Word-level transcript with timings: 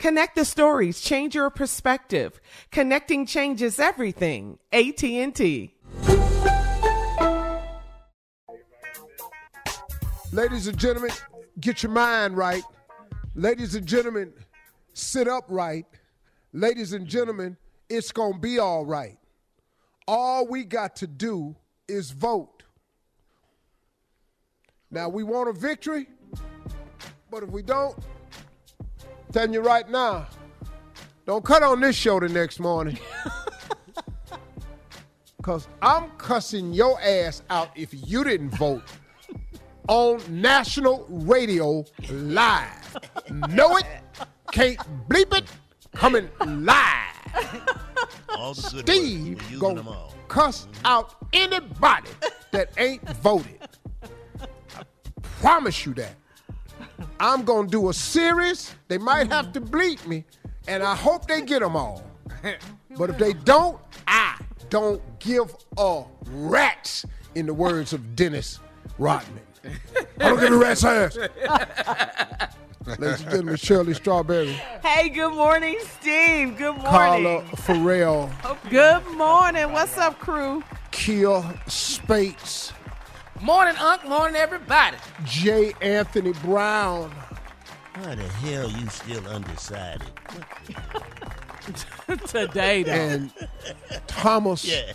Connect 0.00 0.34
the 0.34 0.46
stories, 0.46 1.02
change 1.02 1.34
your 1.34 1.50
perspective. 1.50 2.40
Connecting 2.70 3.26
changes 3.26 3.78
everything. 3.78 4.58
AT&T. 4.72 5.74
Ladies 10.32 10.66
and 10.68 10.78
gentlemen, 10.78 11.10
get 11.60 11.82
your 11.82 11.92
mind 11.92 12.34
right. 12.34 12.62
Ladies 13.34 13.74
and 13.74 13.84
gentlemen, 13.84 14.32
sit 14.94 15.28
up 15.28 15.44
right. 15.48 15.84
Ladies 16.54 16.94
and 16.94 17.06
gentlemen, 17.06 17.58
it's 17.90 18.10
going 18.10 18.32
to 18.32 18.38
be 18.38 18.58
all 18.58 18.86
right. 18.86 19.18
All 20.08 20.46
we 20.46 20.64
got 20.64 20.96
to 20.96 21.06
do 21.06 21.54
is 21.86 22.10
vote. 22.10 22.62
Now, 24.90 25.10
we 25.10 25.24
want 25.24 25.50
a 25.50 25.52
victory, 25.52 26.06
but 27.30 27.42
if 27.42 27.50
we 27.50 27.62
don't, 27.62 27.98
telling 29.32 29.52
you 29.52 29.60
right 29.60 29.88
now, 29.88 30.26
don't 31.26 31.44
cut 31.44 31.62
on 31.62 31.80
this 31.80 31.96
show 31.96 32.20
the 32.20 32.28
next 32.28 32.60
morning. 32.60 32.98
Because 35.40 35.68
I'm 35.80 36.10
cussing 36.18 36.74
your 36.74 37.00
ass 37.00 37.42
out 37.48 37.70
if 37.74 37.94
you 37.94 38.24
didn't 38.24 38.50
vote 38.50 38.82
on 39.88 40.20
national 40.28 41.06
radio 41.08 41.82
live. 42.10 42.98
know 43.48 43.78
it, 43.78 43.86
can't 44.52 44.78
bleep 45.08 45.34
it, 45.34 45.44
coming 45.94 46.28
live. 46.44 47.64
All 48.28 48.52
the 48.52 48.82
good 48.84 48.86
Steve 48.86 48.86
words. 48.86 48.90
We're 48.90 49.42
using 49.44 49.58
gonna 49.58 49.74
them 49.76 49.88
all. 49.88 50.14
cuss 50.28 50.66
mm-hmm. 50.66 50.86
out 50.86 51.16
anybody 51.32 52.10
that 52.50 52.72
ain't 52.76 53.08
voted. 53.16 53.58
I 54.42 54.82
promise 55.40 55.86
you 55.86 55.94
that. 55.94 56.16
I'm 57.20 57.44
gonna 57.44 57.68
do 57.68 57.90
a 57.90 57.94
series. 57.94 58.74
They 58.88 58.96
might 58.98 59.30
have 59.30 59.52
to 59.52 59.60
bleep 59.60 60.06
me, 60.06 60.24
and 60.66 60.82
I 60.82 60.94
hope 60.96 61.26
they 61.28 61.42
get 61.42 61.60
them 61.60 61.76
all. 61.76 62.02
But 62.98 63.08
if 63.08 63.18
they 63.18 63.34
don't, 63.34 63.78
I 64.08 64.36
don't 64.68 65.00
give 65.20 65.54
a 65.78 66.02
rat's. 66.26 67.06
In 67.36 67.46
the 67.46 67.54
words 67.54 67.92
of 67.92 68.16
Dennis 68.16 68.58
Rodman, 68.98 69.40
I 70.18 70.28
don't 70.30 70.40
give 70.40 70.52
a 70.52 70.56
rat's 70.58 70.82
ass. 70.84 71.16
Ladies 72.98 73.20
and 73.20 73.30
gentlemen, 73.30 73.56
Shirley 73.56 73.94
Strawberry, 73.94 74.52
Hey, 74.82 75.08
good 75.10 75.34
morning, 75.34 75.76
Steve. 76.00 76.56
Good 76.58 76.74
morning. 76.78 76.90
Carla 76.90 77.42
Ferrell, 77.58 78.30
Good 78.68 79.06
morning. 79.16 79.70
What's 79.70 79.96
up, 79.96 80.18
crew? 80.18 80.64
Kia 80.90 81.42
Spates, 81.68 82.72
Morning, 83.42 83.74
Unc. 83.78 84.06
Morning, 84.06 84.36
everybody. 84.36 84.96
J. 85.24 85.72
Anthony 85.80 86.32
Brown, 86.44 87.10
Why 87.94 88.14
the 88.14 88.22
hell 88.28 88.70
you 88.70 88.86
still 88.88 89.26
undecided? 89.26 90.06
Today, 92.26 92.82
though. 92.82 92.92
and 92.92 93.32
Thomas 94.06 94.64
Yeah. 94.64 94.92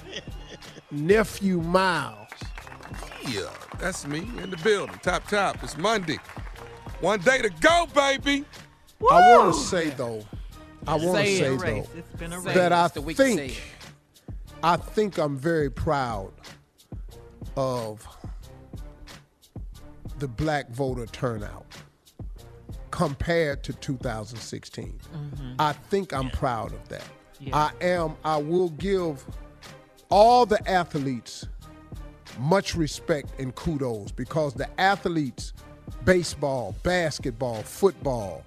Nephew 0.91 1.59
Miles. 1.61 2.28
Yeah, 3.28 3.50
that's 3.79 4.06
me 4.06 4.19
in 4.41 4.51
the 4.51 4.57
building. 4.57 5.00
Top 5.01 5.27
top. 5.27 5.63
It's 5.63 5.77
Monday. 5.77 6.19
One 7.01 7.19
day 7.22 7.41
to 7.41 7.50
go, 7.62 7.88
baby. 7.95 8.45
I 9.12 9.35
want 9.38 9.56
to 9.56 9.59
say 9.62 9.89
though, 9.89 10.23
I 10.88 10.95
want 10.95 11.01
to 11.18 11.25
Say 11.25 11.39
say 11.39 11.53
It's 11.53 11.53
been 11.53 11.53
a 11.53 11.57
though 11.57 11.63
race. 11.80 11.88
It's 11.97 12.19
been 12.19 12.33
a 12.33 12.39
race. 12.39 12.56
that 12.56 12.71
I 12.74 12.86
It's 12.86 12.94
the 12.94 13.01
week 13.01 13.18
to 13.18 13.24
say 13.24 13.36
think. 13.36 13.62
I 14.63 14.77
think 14.77 15.18
I'm 15.18 15.38
very 15.38 15.69
proud 15.71 16.31
of 17.57 18.06
the 20.19 20.27
black 20.27 20.69
voter 20.69 21.06
turnout 21.07 21.65
compared 22.91 23.63
to 23.63 23.73
2016. 23.73 25.00
Mm-hmm. 25.13 25.53
I 25.59 25.73
think 25.73 26.13
I'm 26.13 26.29
proud 26.29 26.73
of 26.73 26.88
that. 26.89 27.03
I 27.51 27.71
am. 27.81 28.15
I 28.23 28.38
will 28.38 28.69
give 28.69 29.25
all 30.09 30.45
the 30.45 30.65
athletes 30.69 31.45
much 32.39 32.75
respect 32.75 33.39
and 33.39 33.53
kudos 33.56 34.12
because 34.12 34.53
the 34.53 34.69
athletes, 34.79 35.53
baseball, 36.03 36.75
basketball, 36.83 37.61
football, 37.63 38.44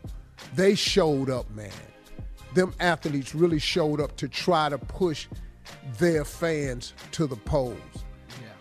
they 0.55 0.75
showed 0.75 1.31
up, 1.31 1.51
man. 1.51 1.71
Them 2.55 2.75
athletes 2.81 3.35
really 3.35 3.59
showed 3.59 4.01
up 4.01 4.17
to 4.17 4.29
try 4.29 4.69
to 4.69 4.79
push 4.79 5.29
their 5.99 6.25
fans 6.25 6.95
to 7.13 7.27
the 7.27 7.37
polls. 7.37 7.77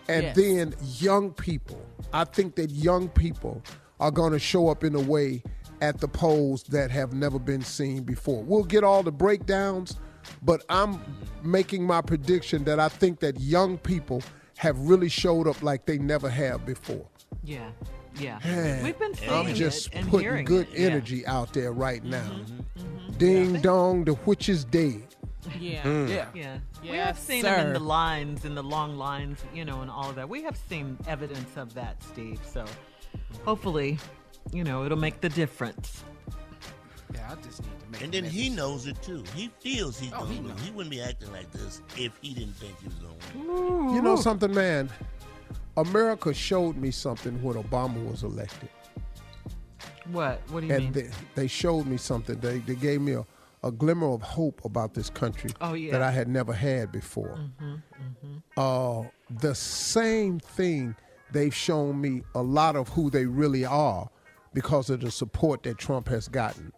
And 0.08 0.22
Yes. 0.24 0.36
then 0.36 0.74
young 0.98 1.32
people, 1.32 1.80
I 2.12 2.24
think 2.24 2.54
that 2.56 2.70
young 2.70 3.08
people 3.08 3.62
are 4.00 4.10
going 4.10 4.32
to 4.32 4.38
show 4.38 4.68
up 4.68 4.84
in 4.84 4.94
a 4.94 5.00
way 5.00 5.42
at 5.80 6.00
the 6.00 6.08
polls 6.08 6.62
that 6.64 6.90
have 6.90 7.12
never 7.12 7.38
been 7.38 7.62
seen 7.62 8.02
before. 8.02 8.42
We'll 8.42 8.64
get 8.64 8.82
all 8.84 9.02
the 9.02 9.12
breakdowns, 9.12 9.96
but 10.42 10.64
I'm 10.68 11.00
making 11.42 11.84
my 11.86 12.00
prediction 12.00 12.64
that 12.64 12.80
I 12.80 12.88
think 12.88 13.20
that 13.20 13.38
young 13.40 13.78
people 13.78 14.22
have 14.56 14.78
really 14.78 15.08
showed 15.08 15.46
up 15.46 15.62
like 15.62 15.86
they 15.86 15.98
never 15.98 16.28
have 16.28 16.64
before. 16.66 17.06
Yeah. 17.44 17.70
Yeah. 18.18 18.38
Man, 18.44 18.82
We've 18.82 18.98
been 18.98 19.14
seeing 19.14 19.30
I'm 19.30 19.54
just 19.54 19.92
putting 20.08 20.44
good 20.44 20.66
it. 20.72 20.78
Yeah. 20.80 20.86
energy 20.88 21.24
out 21.26 21.52
there 21.52 21.72
right 21.72 22.02
now. 22.02 22.18
Mm-hmm, 22.22 22.42
mm-hmm, 22.80 22.80
mm-hmm. 22.80 23.12
Ding 23.18 23.60
dong, 23.60 24.04
the 24.04 24.14
witch 24.26 24.48
is 24.48 24.64
dead. 24.64 25.14
Yeah. 25.60 25.82
Mm. 25.82 26.08
Yeah. 26.08 26.26
Yeah. 26.34 26.58
we 26.82 26.96
have 26.98 27.18
seen 27.18 27.42
them 27.42 27.66
in 27.68 27.72
the 27.72 27.80
lines, 27.80 28.44
in 28.44 28.54
the 28.54 28.62
long 28.62 28.96
lines, 28.96 29.38
you 29.54 29.64
know, 29.64 29.80
and 29.82 29.90
all 29.90 30.08
of 30.10 30.16
that. 30.16 30.28
We 30.28 30.42
have 30.42 30.56
seen 30.68 30.96
evidence 31.06 31.56
of 31.56 31.74
that, 31.74 32.02
Steve. 32.02 32.40
So 32.50 32.64
hopefully, 33.44 33.98
you 34.52 34.64
know, 34.64 34.84
it'll 34.84 34.98
make 34.98 35.20
the 35.20 35.28
difference. 35.28 36.04
Yeah, 37.14 37.30
I 37.32 37.34
just 37.42 37.62
need 37.62 37.80
to 37.80 37.90
make. 37.90 38.02
And 38.02 38.14
a 38.14 38.20
then 38.20 38.30
he 38.30 38.50
knows 38.50 38.86
it 38.86 39.00
too. 39.02 39.24
He 39.34 39.50
feels 39.60 39.98
he's 39.98 40.12
Oh, 40.12 40.20
going 40.20 40.32
he 40.32 40.38
to 40.40 40.48
knows. 40.48 40.60
He 40.60 40.70
wouldn't 40.70 40.90
be 40.90 41.00
acting 41.00 41.32
like 41.32 41.50
this 41.52 41.80
if 41.96 42.12
he 42.20 42.34
didn't 42.34 42.56
think 42.56 42.78
he 42.80 42.86
was 42.86 42.94
going 42.96 43.16
to 43.18 43.38
win. 43.52 43.94
You 43.94 44.02
know 44.02 44.16
something, 44.16 44.52
man? 44.52 44.90
America 45.76 46.34
showed 46.34 46.76
me 46.76 46.90
something 46.90 47.40
when 47.42 47.56
Obama 47.56 48.04
was 48.10 48.24
elected. 48.24 48.68
What? 50.10 50.40
What 50.50 50.60
do 50.60 50.66
you 50.66 50.72
and 50.74 50.84
mean? 50.84 50.92
they, 50.92 51.10
they 51.34 51.46
showed 51.46 51.86
me 51.86 51.96
something. 51.96 52.38
They, 52.40 52.58
they 52.58 52.74
gave 52.74 53.00
me 53.00 53.12
a, 53.12 53.24
a 53.64 53.72
glimmer 53.72 54.08
of 54.08 54.22
hope 54.22 54.64
about 54.64 54.94
this 54.94 55.10
country 55.10 55.50
Oh, 55.60 55.74
yeah. 55.74 55.92
that 55.92 56.02
I 56.02 56.10
had 56.10 56.28
never 56.28 56.52
had 56.52 56.92
before. 56.92 57.38
Uh, 58.56 59.04
the 59.40 59.54
same 59.54 60.38
thing 60.40 60.94
they've 61.32 61.54
shown 61.54 62.00
me 62.00 62.22
a 62.34 62.42
lot 62.42 62.76
of 62.76 62.88
who 62.90 63.10
they 63.10 63.26
really 63.26 63.64
are 63.64 64.08
because 64.54 64.90
of 64.90 65.00
the 65.00 65.10
support 65.10 65.62
that 65.64 65.78
Trump 65.78 66.08
has 66.08 66.28
gotten. 66.28 66.72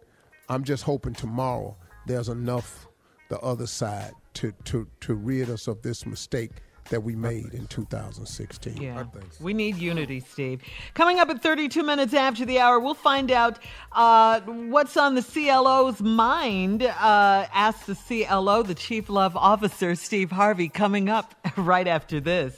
I'm 0.49 0.63
just 0.63 0.83
hoping 0.83 1.13
tomorrow 1.13 1.77
there's 2.07 2.29
enough 2.29 2.87
the 3.29 3.39
other 3.39 3.67
side 3.67 4.11
to, 4.33 4.51
to, 4.65 4.87
to 5.01 5.13
rid 5.15 5.49
us 5.49 5.67
of 5.67 5.81
this 5.81 6.05
mistake 6.05 6.51
that 6.89 7.01
we 7.03 7.15
made 7.15 7.53
in 7.53 7.67
2016. 7.67 8.81
Yeah. 8.81 9.03
We 9.39 9.53
need 9.53 9.77
unity, 9.77 10.19
Steve. 10.19 10.61
Coming 10.93 11.19
up 11.19 11.29
at 11.29 11.41
32 11.41 11.83
minutes 11.83 12.13
after 12.13 12.45
the 12.45 12.59
hour, 12.59 12.79
we'll 12.79 12.93
find 12.93 13.31
out 13.31 13.59
uh, 13.91 14.41
what's 14.41 14.97
on 14.97 15.15
the 15.15 15.23
CLO's 15.23 16.01
mind. 16.01 16.83
Uh, 16.83 17.47
ask 17.53 17.85
the 17.85 17.95
CLO, 17.95 18.63
the 18.63 18.75
Chief 18.75 19.09
Love 19.09 19.35
Officer, 19.35 19.95
Steve 19.95 20.31
Harvey, 20.31 20.69
coming 20.69 21.09
up 21.09 21.35
right 21.57 21.87
after 21.87 22.19
this. 22.19 22.55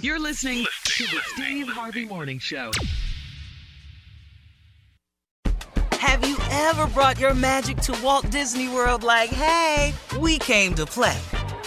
You're 0.00 0.20
listening 0.20 0.64
to 0.84 1.04
the 1.04 1.20
Steve 1.34 1.68
Harvey 1.68 2.04
Morning 2.04 2.38
Show. 2.38 2.70
Have 5.92 6.28
you 6.28 6.36
ever 6.50 6.86
brought 6.88 7.18
your 7.18 7.34
magic 7.34 7.78
to 7.78 7.98
Walt 8.02 8.30
Disney 8.30 8.68
World 8.68 9.02
like, 9.02 9.30
hey, 9.30 9.92
we 10.20 10.38
came 10.38 10.74
to 10.74 10.86
play? 10.86 11.18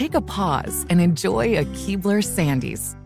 Take 0.00 0.14
a 0.14 0.20
pause 0.22 0.86
and 0.88 0.98
enjoy 0.98 1.58
a 1.58 1.66
Keebler 1.76 2.22
Sandies. 2.24 2.96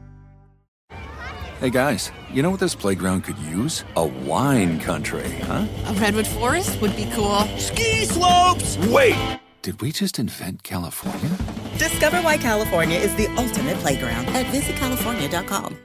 Hey 1.59 1.69
guys, 1.69 2.13
you 2.33 2.41
know 2.41 2.51
what 2.51 2.61
this 2.61 2.77
playground 2.77 3.23
could 3.23 3.37
use? 3.39 3.83
A 3.97 4.07
wine 4.07 4.79
country, 4.79 5.29
huh? 5.43 5.67
A 5.87 5.95
redwood 5.95 6.29
forest 6.29 6.81
would 6.81 6.95
be 6.95 7.11
cool. 7.13 7.41
Ski 7.59 8.05
slopes! 8.05 8.79
Wait! 8.93 9.41
Did 9.63 9.81
we 9.83 9.91
just 9.91 10.21
invent 10.21 10.63
California? 10.63 11.37
Discover 11.79 12.19
why 12.19 12.37
California 12.37 13.01
is 13.01 13.13
the 13.17 13.27
ultimate 13.39 13.79
playground 13.79 14.29
at 14.29 14.47
visitcalifornia.com. 14.55 15.77